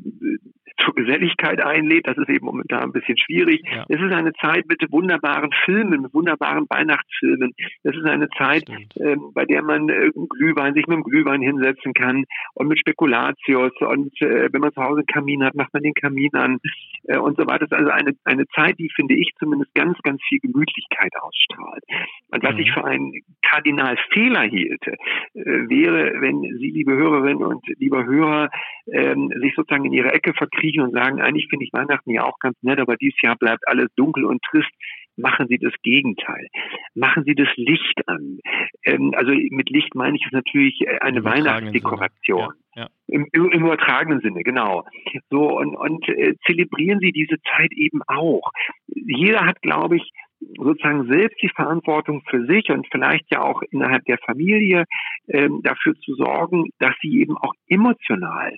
zur 0.84 0.94
Geselligkeit 0.94 1.62
einlädt. 1.62 2.08
Das 2.08 2.18
ist 2.18 2.30
eben 2.30 2.46
momentan 2.46 2.84
ein 2.84 2.92
bisschen 2.92 3.18
schwierig. 3.18 3.62
Ja. 3.72 3.86
Es 3.88 4.00
ist 4.00 4.12
eine 4.12 4.34
Zeit 4.34 4.66
mit 4.68 4.82
wunderbaren 4.92 5.52
Filmen, 5.66 6.02
mit 6.02 6.14
wunderbaren 6.14 6.66
Weihnachtsfilmen. 6.70 7.54
Es 7.84 7.96
ist 7.96 8.06
eine 8.06 8.30
Zeit, 8.38 8.64
ähm, 9.00 9.32
bei 9.34 9.46
der 9.46 9.62
man 9.64 9.90
äh, 9.90 10.12
Glühwein, 10.30 10.74
sich 10.74 10.88
mit 10.88 10.98
dem 10.98 11.04
Glühwein 11.04 11.42
hinsetzen 11.42 11.94
kann 11.94 12.26
und 12.54 12.68
mit 12.68 12.80
Spekulatius. 12.80 13.74
Und 13.80 14.22
äh, 14.22 14.52
wenn 14.52 14.62
man 14.62 14.74
zu 14.74 14.82
Hause 14.82 15.00
einen 15.00 15.08
Kamin 15.08 15.44
hat, 15.44 15.56
macht 15.56 15.74
man 15.74 15.84
den 15.84 15.94
Kamin 15.94 16.34
an 16.34 16.60
äh, 17.06 17.18
und 17.18 17.38
so 17.38 17.46
weiter. 17.48 17.68
Das 17.68 17.72
ist 17.72 17.78
also 17.78 17.92
eine, 17.92 18.16
eine 18.24 18.48
Zeit, 18.50 18.78
die, 18.80 18.90
finde 18.96 19.16
ich, 19.16 19.32
zumindest 19.40 19.74
ganz, 19.74 19.98
ganz 20.04 20.22
viel 20.28 20.40
Gemütlichkeit 20.40 21.12
ausstrahlt. 21.20 21.84
Und 22.32 22.44
was 22.44 22.54
mhm. 22.54 22.60
ich 22.60 22.72
für 22.72 22.84
einen 22.84 23.12
Kardinalfehler 23.42 24.44
hielte, 24.44 24.92
äh, 25.34 25.44
wäre, 25.44 26.22
wenn 26.22 26.42
Sie, 26.42 26.70
liebe 26.70 26.94
Hörerinnen 26.94 27.44
und 27.44 27.66
lieber 27.80 28.06
Hörer, 28.06 28.50
ähm, 28.92 29.32
sich 29.42 29.54
sozusagen 29.56 29.86
in 29.86 29.94
Ihre 29.94 30.14
Ecke 30.14 30.34
verkriechen 30.66 30.84
und 30.84 30.94
sagen, 30.94 31.22
eigentlich 31.22 31.48
finde 31.50 31.66
ich 31.66 31.74
Weihnachten 31.74 32.12
ja 32.12 32.24
auch 32.24 32.40
ganz 32.40 32.58
nett, 32.62 32.80
aber 32.80 32.98
dieses 32.98 33.22
Jahr 33.22 33.36
bleibt 33.36 33.68
alles 33.68 33.88
dunkel 33.96 34.26
und 34.26 34.42
trist 34.44 34.70
machen 35.18 35.48
Sie 35.48 35.58
das 35.58 35.72
Gegenteil. 35.82 36.48
Machen 36.94 37.24
Sie 37.24 37.36
das 37.36 37.48
Licht 37.56 38.02
an. 38.08 38.40
Ähm, 38.84 39.14
also 39.16 39.32
mit 39.32 39.70
Licht 39.70 39.96
meine 39.96 40.18
ich 40.18 40.26
es 40.26 40.32
natürlich 40.34 40.82
äh, 40.82 41.00
eine 41.00 41.24
Weihnachtsdekoration. 41.24 42.50
Ja, 42.76 42.84
ja. 42.84 42.90
Im, 43.08 43.26
Im, 43.32 43.50
Im, 43.52 43.66
übertragenen 43.66 44.20
Sinne, 44.20 44.44
genau. 44.44 44.84
So 45.30 45.58
und, 45.58 45.78
und 45.78 46.08
äh, 46.10 46.34
zelebrieren 46.46 47.00
Sie 47.00 47.14
diese 47.14 47.38
Zeit 47.56 47.72
eben 47.72 48.02
auch. 48.08 48.52
Jeder 48.88 49.46
hat, 49.46 49.62
glaube 49.62 49.98
ich, 49.98 50.12
sozusagen 50.58 51.08
selbst 51.10 51.42
die 51.42 51.50
Verantwortung 51.56 52.22
für 52.30 52.46
sich 52.46 52.70
und 52.70 52.86
vielleicht 52.92 53.32
ja 53.32 53.42
auch 53.42 53.62
innerhalb 53.72 54.04
der 54.06 54.18
Familie 54.18 54.84
ähm, 55.30 55.62
dafür 55.64 55.96
zu 55.96 56.14
sorgen, 56.16 56.66
dass 56.80 56.94
sie 57.02 57.22
eben 57.22 57.38
auch 57.38 57.54
emotional 57.70 58.54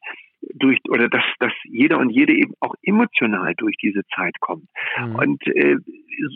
durch 0.58 0.80
oder 0.90 1.10
dass, 1.10 1.24
dass 1.40 1.54
jeder 1.64 1.98
und 2.00 2.10
jede 2.10 2.34
eben 2.34 2.54
auch 2.60 2.76
emotional 2.82 3.54
durch 3.56 3.76
diese 3.78 4.02
Zeit 4.16 4.40
kommt. 4.40 4.66
Mhm. 5.00 5.16
Und 5.16 5.48
äh, 5.48 5.78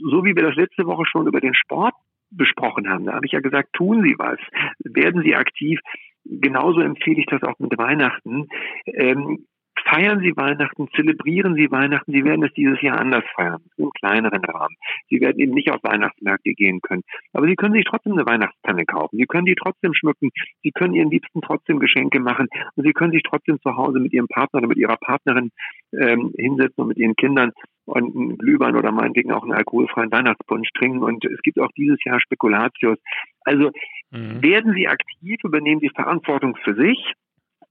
so 0.09 0.23
wie 0.23 0.35
wir 0.35 0.43
das 0.43 0.55
letzte 0.55 0.85
Woche 0.85 1.05
schon 1.05 1.27
über 1.27 1.39
den 1.39 1.53
Sport 1.53 1.93
besprochen 2.31 2.89
haben, 2.89 3.05
da 3.05 3.13
habe 3.13 3.25
ich 3.25 3.33
ja 3.33 3.39
gesagt, 3.39 3.73
tun 3.73 4.03
Sie 4.03 4.15
was, 4.17 4.39
werden 4.79 5.23
Sie 5.23 5.35
aktiv. 5.35 5.79
Genauso 6.23 6.81
empfehle 6.81 7.19
ich 7.19 7.25
das 7.25 7.43
auch 7.43 7.57
mit 7.59 7.77
Weihnachten. 7.77 8.47
Ähm, 8.85 9.47
feiern 9.89 10.19
Sie 10.19 10.35
Weihnachten, 10.35 10.87
zelebrieren 10.95 11.55
Sie 11.55 11.71
Weihnachten. 11.71 12.11
Sie 12.11 12.23
werden 12.23 12.43
es 12.43 12.53
dieses 12.53 12.81
Jahr 12.81 12.99
anders 12.99 13.23
feiern, 13.35 13.61
im 13.77 13.89
kleineren 13.91 14.43
Rahmen. 14.43 14.75
Sie 15.09 15.19
werden 15.21 15.39
eben 15.39 15.53
nicht 15.53 15.71
auf 15.71 15.83
Weihnachtsmärkte 15.83 16.53
gehen 16.53 16.81
können. 16.81 17.03
Aber 17.33 17.47
Sie 17.47 17.55
können 17.55 17.73
sich 17.73 17.85
trotzdem 17.85 18.13
eine 18.13 18.25
Weihnachtstanne 18.25 18.85
kaufen. 18.85 19.17
Sie 19.17 19.25
können 19.25 19.45
die 19.45 19.55
trotzdem 19.55 19.93
schmücken. 19.93 20.29
Sie 20.63 20.71
können 20.71 20.93
Ihren 20.93 21.11
Liebsten 21.11 21.41
trotzdem 21.41 21.79
Geschenke 21.79 22.19
machen. 22.19 22.47
Und 22.75 22.85
Sie 22.85 22.93
können 22.93 23.11
sich 23.11 23.23
trotzdem 23.23 23.59
zu 23.61 23.75
Hause 23.75 23.99
mit 23.99 24.13
Ihrem 24.13 24.27
Partner 24.27 24.59
oder 24.59 24.67
mit 24.67 24.77
Ihrer 24.77 24.97
Partnerin 24.97 25.51
ähm, 25.93 26.33
hinsetzen 26.37 26.81
und 26.81 26.87
mit 26.89 26.97
Ihren 26.97 27.15
Kindern 27.15 27.51
und 27.85 28.15
einen 28.15 28.37
Glühwein 28.37 28.75
oder 28.75 28.91
meinetwegen 28.91 29.31
auch 29.31 29.43
einen 29.43 29.53
alkoholfreien 29.53 30.11
Weihnachtspunsch 30.11 30.69
trinken. 30.77 31.03
Und 31.03 31.25
es 31.25 31.41
gibt 31.41 31.59
auch 31.59 31.71
dieses 31.77 32.03
Jahr 32.03 32.19
Spekulatius. 32.19 32.97
Also 33.43 33.71
mhm. 34.11 34.41
werden 34.41 34.73
Sie 34.73 34.87
aktiv, 34.87 35.37
übernehmen 35.43 35.81
Sie 35.81 35.89
Verantwortung 35.89 36.55
für 36.63 36.75
sich 36.75 37.13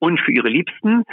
und 0.00 0.20
für 0.20 0.32
ihre 0.32 0.48
Liebsten. 0.48 1.04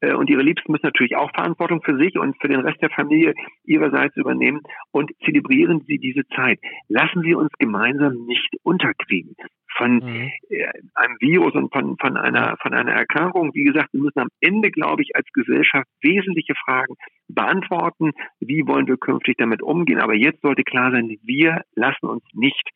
Äh, 0.00 0.14
und 0.14 0.30
ihre 0.30 0.42
Liebsten 0.42 0.72
müssen 0.72 0.86
natürlich 0.86 1.16
auch 1.16 1.30
Verantwortung 1.32 1.82
für 1.82 1.96
sich 1.98 2.18
und 2.18 2.36
für 2.40 2.48
den 2.48 2.60
Rest 2.60 2.80
der 2.80 2.90
Familie 2.90 3.34
ihrerseits 3.64 4.16
übernehmen 4.16 4.60
und 4.92 5.10
zelebrieren 5.24 5.84
Sie 5.86 5.98
diese 5.98 6.26
Zeit. 6.34 6.58
Lassen 6.88 7.22
Sie 7.22 7.34
uns 7.34 7.50
gemeinsam 7.58 8.26
nicht 8.26 8.48
unterkriegen 8.62 9.34
von 9.76 9.96
mhm. 9.96 10.30
Äh, 10.48 10.68
einem 10.94 11.16
Virus 11.20 11.54
und 11.54 11.72
von, 11.72 11.96
von 11.98 12.16
einer, 12.16 12.56
von 12.62 12.72
einer 12.72 12.92
Erkrankung. 12.92 13.52
Wie 13.54 13.64
gesagt, 13.64 13.92
wir 13.92 14.00
müssen 14.00 14.20
am 14.20 14.28
Ende, 14.40 14.70
glaube 14.70 15.02
ich, 15.02 15.14
als 15.14 15.26
Gesellschaft 15.32 15.86
wesentliche 16.00 16.54
Fragen 16.64 16.94
beantworten. 17.28 18.12
Wie 18.40 18.66
wollen 18.66 18.86
wir 18.86 18.96
künftig 18.96 19.36
damit 19.38 19.62
umgehen? 19.62 20.00
Aber 20.00 20.14
jetzt 20.14 20.40
sollte 20.42 20.62
klar 20.62 20.92
sein, 20.92 21.16
wir 21.22 21.62
lassen 21.74 22.06
uns 22.06 22.22
nicht 22.32 22.70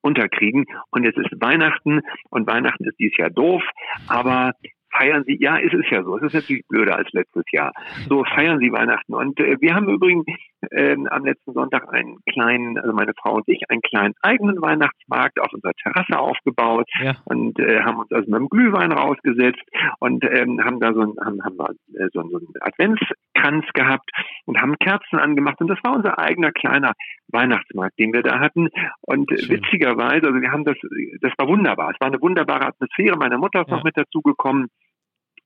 unterkriegen. 0.00 0.66
Und 0.90 1.04
jetzt 1.04 1.18
ist 1.18 1.40
Weihnachten 1.40 2.00
und 2.30 2.46
Weihnachten 2.46 2.84
ist 2.84 2.98
dieses 2.98 3.16
Jahr 3.18 3.30
doof, 3.30 3.62
aber 4.08 4.52
feiern 4.96 5.24
Sie, 5.26 5.36
ja, 5.40 5.58
es 5.58 5.72
ist 5.72 5.90
ja 5.90 6.02
so, 6.02 6.16
es 6.16 6.24
ist 6.24 6.34
natürlich 6.34 6.66
blöder 6.68 6.96
als 6.96 7.10
letztes 7.12 7.44
Jahr. 7.52 7.72
So 8.08 8.24
feiern 8.24 8.58
Sie 8.58 8.72
Weihnachten. 8.72 9.14
Und 9.14 9.38
äh, 9.40 9.56
wir 9.60 9.74
haben 9.74 9.88
übrigens 9.88 10.26
äh, 10.70 10.96
am 11.10 11.24
letzten 11.24 11.52
Sonntag 11.52 11.92
einen 11.92 12.18
kleinen, 12.30 12.78
also 12.78 12.92
meine 12.92 13.12
Frau 13.20 13.36
und 13.36 13.48
ich, 13.48 13.62
einen 13.68 13.82
kleinen 13.82 14.14
eigenen 14.22 14.60
Weihnachtsmarkt 14.60 15.40
auf 15.40 15.52
unserer 15.52 15.72
Terrasse 15.74 16.18
aufgebaut 16.18 16.88
ja. 17.00 17.16
und 17.24 17.58
äh, 17.58 17.80
haben 17.82 17.98
uns 17.98 18.10
also 18.12 18.30
mit 18.30 18.40
dem 18.40 18.48
Glühwein 18.48 18.92
rausgesetzt 18.92 19.62
und 20.00 20.24
ähm, 20.24 20.62
haben 20.64 20.80
da 20.80 20.92
so 20.92 21.00
ein, 21.00 21.14
haben, 21.24 21.42
haben 21.44 21.58
äh, 21.94 22.08
so, 22.12 22.22
so 22.28 22.38
einen 22.38 22.48
Adventskranz 22.60 23.66
gehabt 23.74 24.10
und 24.46 24.60
haben 24.60 24.76
Kerzen 24.78 25.18
angemacht. 25.18 25.60
Und 25.60 25.68
das 25.68 25.78
war 25.82 25.94
unser 25.94 26.18
eigener 26.18 26.52
kleiner 26.52 26.92
Weihnachtsmarkt, 27.28 27.98
den 27.98 28.12
wir 28.12 28.22
da 28.22 28.40
hatten. 28.40 28.68
Und 29.02 29.30
Schön. 29.30 29.48
witzigerweise, 29.50 30.26
also 30.26 30.40
wir 30.40 30.52
haben 30.52 30.64
das, 30.64 30.76
das 31.20 31.32
war 31.38 31.48
wunderbar. 31.48 31.90
Es 31.90 32.00
war 32.00 32.08
eine 32.08 32.20
wunderbare 32.20 32.66
Atmosphäre. 32.66 33.16
Meine 33.16 33.38
Mutter 33.38 33.62
ist 33.62 33.70
ja. 33.70 33.76
noch 33.76 33.84
mit 33.84 33.96
dazugekommen. 33.96 34.68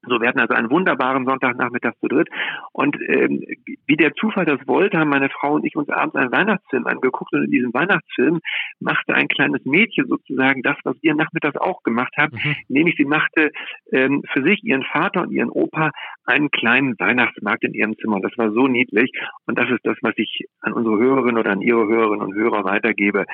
So, 0.06 0.20
wir 0.20 0.28
hatten 0.28 0.40
also 0.40 0.54
einen 0.54 0.70
wunderbaren 0.70 1.26
Sonntagnachmittag 1.26 1.92
zu 2.00 2.08
dritt. 2.08 2.28
Und 2.72 2.96
ähm, 3.06 3.44
wie 3.86 3.96
der 3.96 4.14
Zufall 4.14 4.46
das 4.46 4.66
wollte, 4.66 4.98
haben 4.98 5.10
meine 5.10 5.28
Frau 5.28 5.54
und 5.54 5.64
ich 5.64 5.76
uns 5.76 5.90
abends 5.90 6.16
einen 6.16 6.32
Weihnachtsfilm 6.32 6.86
angeguckt. 6.86 7.32
Und 7.34 7.44
in 7.44 7.50
diesem 7.50 7.74
Weihnachtsfilm 7.74 8.40
machte 8.78 9.14
ein 9.14 9.28
kleines 9.28 9.64
Mädchen 9.64 10.06
sozusagen 10.08 10.62
das, 10.62 10.76
was 10.84 10.96
wir 11.02 11.14
nachmittags 11.14 11.56
auch 11.56 11.82
gemacht 11.82 12.14
haben. 12.16 12.38
Mhm. 12.42 12.56
Nämlich 12.68 12.96
sie 12.96 13.04
machte 13.04 13.50
ähm, 13.92 14.22
für 14.32 14.42
sich, 14.42 14.64
ihren 14.64 14.84
Vater 14.84 15.22
und 15.22 15.32
ihren 15.32 15.50
Opa 15.50 15.90
einen 16.24 16.50
kleinen 16.50 16.98
Weihnachtsmarkt 16.98 17.64
in 17.64 17.74
ihrem 17.74 17.96
Zimmer. 17.98 18.16
Und 18.16 18.22
das 18.22 18.36
war 18.38 18.52
so 18.52 18.68
niedlich. 18.68 19.12
Und 19.46 19.58
das 19.58 19.68
ist 19.70 19.84
das, 19.84 19.98
was 20.00 20.14
ich 20.16 20.46
an 20.60 20.72
unsere 20.72 20.98
Hörerinnen 20.98 21.38
oder 21.38 21.50
an 21.50 21.60
ihre 21.60 21.86
Hörerinnen 21.86 22.26
und 22.26 22.34
Hörer 22.34 22.64
weitergebe. 22.64 23.26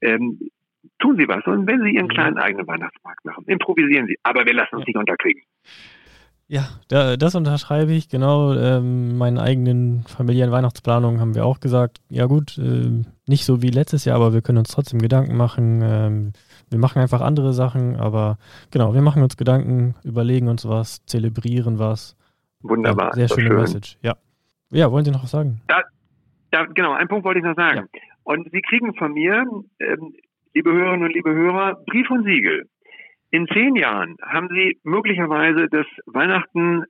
Ähm, 0.00 0.38
tun 0.98 1.16
Sie 1.16 1.28
was. 1.28 1.44
Und 1.46 1.66
wenn 1.66 1.82
Sie 1.82 1.90
Ihren 1.90 2.06
mhm. 2.06 2.10
kleinen 2.10 2.38
eigenen 2.38 2.66
Weihnachtsmarkt 2.66 3.24
machen, 3.24 3.44
improvisieren 3.46 4.06
Sie. 4.06 4.18
Aber 4.22 4.46
wir 4.46 4.54
lassen 4.54 4.76
uns 4.76 4.86
nicht 4.86 4.96
unterkriegen. 4.96 5.42
Ja, 6.52 6.68
da, 6.88 7.16
das 7.16 7.34
unterschreibe 7.34 7.92
ich, 7.92 8.10
genau. 8.10 8.52
Ähm, 8.52 9.16
meinen 9.16 9.38
eigenen 9.38 10.02
familiären 10.02 10.52
Weihnachtsplanungen 10.52 11.18
haben 11.18 11.34
wir 11.34 11.46
auch 11.46 11.60
gesagt, 11.60 12.02
ja 12.10 12.26
gut, 12.26 12.58
äh, 12.58 13.04
nicht 13.26 13.46
so 13.46 13.62
wie 13.62 13.70
letztes 13.70 14.04
Jahr, 14.04 14.16
aber 14.16 14.34
wir 14.34 14.42
können 14.42 14.58
uns 14.58 14.68
trotzdem 14.68 15.00
Gedanken 15.00 15.34
machen. 15.34 15.80
Ähm, 15.82 16.32
wir 16.68 16.78
machen 16.78 16.98
einfach 16.98 17.22
andere 17.22 17.54
Sachen, 17.54 17.96
aber 17.96 18.36
genau, 18.70 18.92
wir 18.92 19.00
machen 19.00 19.22
uns 19.22 19.38
Gedanken, 19.38 19.94
überlegen 20.04 20.48
uns 20.48 20.68
was, 20.68 21.02
zelebrieren 21.06 21.78
was. 21.78 22.18
Wunderbar. 22.60 23.16
Ja, 23.16 23.26
sehr 23.26 23.28
schöne 23.28 23.48
schön. 23.48 23.56
Message, 23.56 23.96
ja. 24.02 24.14
Ja, 24.70 24.92
wollen 24.92 25.06
Sie 25.06 25.10
noch 25.10 25.22
was 25.22 25.30
sagen? 25.30 25.62
Da, 25.68 25.80
da, 26.50 26.66
genau, 26.66 26.92
einen 26.92 27.08
Punkt 27.08 27.24
wollte 27.24 27.38
ich 27.38 27.46
noch 27.46 27.56
sagen. 27.56 27.88
Ja. 27.94 28.00
Und 28.24 28.50
Sie 28.52 28.60
kriegen 28.60 28.94
von 28.96 29.14
mir, 29.14 29.46
ähm, 29.80 30.12
liebe 30.52 30.70
Hörerinnen 30.70 31.06
und 31.06 31.14
liebe 31.14 31.32
Hörer, 31.32 31.76
Brief 31.86 32.10
und 32.10 32.24
Siegel. 32.24 32.68
In 33.32 33.48
zehn 33.48 33.76
Jahren 33.76 34.16
haben 34.22 34.48
Sie 34.50 34.78
möglicherweise 34.84 35.66
das 35.68 35.86
Weihnachten 36.06 36.84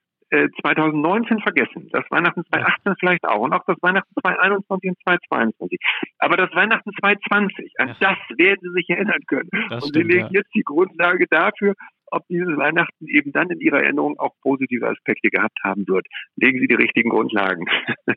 2019 0.60 1.38
äh, 1.38 1.42
vergessen, 1.42 1.88
das 1.92 2.04
Weihnachten 2.10 2.42
2018 2.50 2.94
vielleicht 2.98 3.24
auch 3.24 3.40
und 3.40 3.52
auch 3.52 3.64
das 3.66 3.76
Weihnachten 3.80 4.12
2021 4.20 4.90
und 4.90 4.98
2022. 5.04 5.78
Aber 6.18 6.36
das 6.36 6.50
Weihnachten 6.54 6.90
2020, 7.00 7.72
an 7.78 7.94
das 8.00 8.16
werden 8.36 8.58
Sie 8.60 8.72
sich 8.74 8.90
erinnern 8.90 9.20
können. 9.28 9.50
Das 9.68 9.84
und 9.84 9.90
stimmt, 9.90 9.94
Sie 9.94 10.12
legen 10.12 10.28
ja. 10.32 10.40
jetzt 10.40 10.54
die 10.54 10.64
Grundlage 10.64 11.26
dafür, 11.30 11.74
ob 12.10 12.26
dieses 12.28 12.56
Weihnachten 12.56 13.06
eben 13.08 13.30
dann 13.32 13.50
in 13.50 13.60
Ihrer 13.60 13.82
Erinnerung 13.82 14.18
auch 14.18 14.34
positive 14.42 14.88
Aspekte 14.88 15.28
gehabt 15.28 15.58
haben 15.62 15.86
wird. 15.86 16.06
Legen 16.36 16.58
Sie 16.58 16.66
die 16.66 16.74
richtigen 16.74 17.10
Grundlagen. 17.10 17.66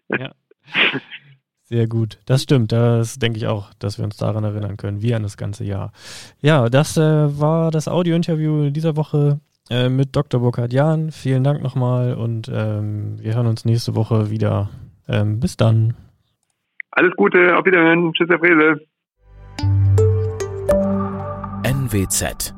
Ja. 0.10 0.32
Sehr 1.68 1.88
gut. 1.88 2.20
Das 2.26 2.44
stimmt. 2.44 2.72
Das 2.72 3.18
denke 3.18 3.38
ich 3.38 3.48
auch, 3.48 3.74
dass 3.80 3.98
wir 3.98 4.06
uns 4.06 4.18
daran 4.18 4.44
erinnern 4.44 4.78
können, 4.78 5.02
wie 5.02 5.16
an 5.16 5.24
das 5.24 5.36
ganze 5.36 5.64
Jahr. 5.64 5.92
Ja, 6.42 6.70
das 6.70 6.96
äh, 6.96 7.02
war 7.40 7.72
das 7.72 7.88
Audio-Interview 7.88 8.70
dieser 8.70 8.96
Woche 8.96 9.40
äh, 9.72 9.90
mit 9.90 10.16
Dr. 10.16 10.40
Burkhard 10.40 10.74
Jahn. 10.74 11.12
Vielen 11.12 11.44
Dank 11.44 11.64
nochmal 11.64 12.14
und 12.14 12.52
ähm, 12.54 13.18
wir 13.20 13.34
hören 13.34 13.48
uns 13.48 13.66
nächste 13.66 13.96
Woche 13.96 14.30
wieder. 14.30 14.70
Ähm, 15.08 15.40
bis 15.40 15.58
dann. 15.58 15.96
Alles 16.92 17.14
Gute, 17.18 17.58
auf 17.58 17.66
Wiederhören. 17.66 18.14
Tschüss, 18.14 18.30
Herr 18.30 18.40
Frese. 18.40 18.82
NWZ 21.64 22.54